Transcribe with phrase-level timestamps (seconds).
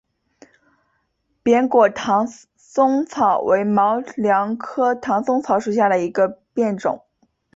[1.43, 7.05] 扁果唐松草为毛茛科唐松草属下的一个变种。